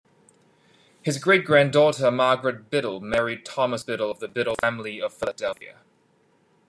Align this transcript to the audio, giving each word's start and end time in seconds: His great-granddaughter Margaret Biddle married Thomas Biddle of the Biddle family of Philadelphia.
His 1.03 1.19
great-granddaughter 1.19 2.09
Margaret 2.09 2.71
Biddle 2.71 3.01
married 3.01 3.45
Thomas 3.45 3.83
Biddle 3.83 4.09
of 4.09 4.17
the 4.19 4.27
Biddle 4.27 4.55
family 4.59 4.99
of 4.99 5.13
Philadelphia. 5.13 5.81